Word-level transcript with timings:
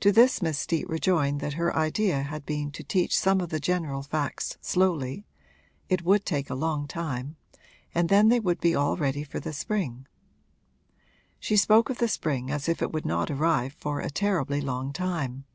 To 0.00 0.12
this 0.12 0.42
Miss 0.42 0.58
Steet 0.58 0.86
rejoined 0.86 1.40
that 1.40 1.54
her 1.54 1.74
idea 1.74 2.24
had 2.24 2.44
been 2.44 2.70
to 2.72 2.84
teach 2.84 3.16
some 3.16 3.40
of 3.40 3.48
the 3.48 3.58
general 3.58 4.02
facts 4.02 4.58
slowly 4.60 5.24
it 5.88 6.04
would 6.04 6.26
take 6.26 6.50
a 6.50 6.54
long 6.54 6.86
time 6.86 7.36
and 7.94 8.10
then 8.10 8.28
they 8.28 8.38
would 8.38 8.60
be 8.60 8.74
all 8.74 8.98
ready 8.98 9.24
for 9.24 9.40
the 9.40 9.54
spring. 9.54 10.06
She 11.40 11.56
spoke 11.56 11.88
of 11.88 11.96
the 11.96 12.06
spring 12.08 12.50
as 12.50 12.68
if 12.68 12.82
it 12.82 12.92
would 12.92 13.06
not 13.06 13.30
arrive 13.30 13.72
for 13.72 13.98
a 14.00 14.10
terribly 14.10 14.60
long 14.60 14.92
time. 14.92 15.46